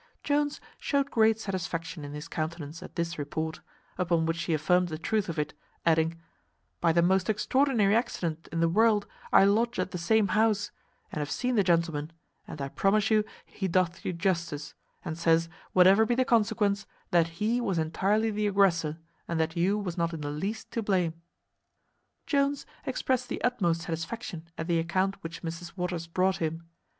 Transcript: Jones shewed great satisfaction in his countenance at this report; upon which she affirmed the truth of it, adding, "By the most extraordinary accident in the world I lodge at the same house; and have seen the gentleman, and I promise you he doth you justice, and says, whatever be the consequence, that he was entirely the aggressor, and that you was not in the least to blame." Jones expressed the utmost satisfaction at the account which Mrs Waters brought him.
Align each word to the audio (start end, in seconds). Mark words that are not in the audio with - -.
Jones 0.23 0.59
shewed 0.79 1.11
great 1.11 1.37
satisfaction 1.39 2.03
in 2.03 2.13
his 2.15 2.27
countenance 2.27 2.81
at 2.81 2.95
this 2.95 3.19
report; 3.19 3.61
upon 3.99 4.25
which 4.25 4.37
she 4.37 4.51
affirmed 4.51 4.87
the 4.87 4.97
truth 4.97 5.29
of 5.29 5.37
it, 5.37 5.53
adding, 5.85 6.19
"By 6.79 6.91
the 6.91 7.03
most 7.03 7.29
extraordinary 7.29 7.95
accident 7.95 8.49
in 8.51 8.61
the 8.61 8.67
world 8.67 9.05
I 9.31 9.43
lodge 9.43 9.77
at 9.77 9.91
the 9.91 9.99
same 9.99 10.29
house; 10.29 10.71
and 11.11 11.19
have 11.19 11.29
seen 11.29 11.53
the 11.55 11.61
gentleman, 11.63 12.11
and 12.47 12.59
I 12.63 12.69
promise 12.69 13.11
you 13.11 13.23
he 13.45 13.67
doth 13.67 14.03
you 14.03 14.11
justice, 14.11 14.73
and 15.05 15.19
says, 15.19 15.49
whatever 15.71 16.03
be 16.03 16.15
the 16.15 16.25
consequence, 16.25 16.87
that 17.11 17.37
he 17.39 17.61
was 17.61 17.77
entirely 17.77 18.31
the 18.31 18.47
aggressor, 18.47 18.97
and 19.27 19.39
that 19.39 19.55
you 19.55 19.77
was 19.77 19.99
not 19.99 20.15
in 20.15 20.21
the 20.21 20.31
least 20.31 20.71
to 20.71 20.81
blame." 20.81 21.21
Jones 22.25 22.65
expressed 22.87 23.29
the 23.29 23.43
utmost 23.43 23.81
satisfaction 23.83 24.49
at 24.57 24.65
the 24.65 24.79
account 24.79 25.21
which 25.23 25.43
Mrs 25.43 25.77
Waters 25.77 26.07
brought 26.07 26.37
him. 26.37 26.63